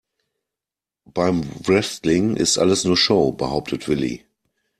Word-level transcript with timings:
Beim 1.05 1.43
Wrestling 1.67 2.35
ist 2.35 2.57
alles 2.57 2.85
nur 2.85 2.97
Show, 2.97 3.33
behauptet 3.33 3.87
Willi. 3.87 4.25